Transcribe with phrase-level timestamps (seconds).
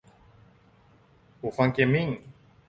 [1.39, 2.07] หูฟังเกมมิ่ง